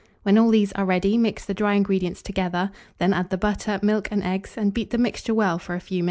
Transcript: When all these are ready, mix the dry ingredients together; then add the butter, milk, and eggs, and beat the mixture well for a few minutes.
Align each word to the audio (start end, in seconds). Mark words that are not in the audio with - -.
When 0.23 0.35
all 0.39 0.49
these 0.49 0.71
are 0.71 0.83
ready, 0.83 1.15
mix 1.15 1.45
the 1.45 1.53
dry 1.53 1.75
ingredients 1.75 2.23
together; 2.23 2.71
then 2.97 3.13
add 3.13 3.29
the 3.29 3.37
butter, 3.37 3.79
milk, 3.83 4.07
and 4.09 4.23
eggs, 4.23 4.55
and 4.57 4.73
beat 4.73 4.89
the 4.89 4.97
mixture 4.97 5.35
well 5.35 5.59
for 5.59 5.75
a 5.75 5.79
few 5.79 5.97
minutes. 5.97 5.99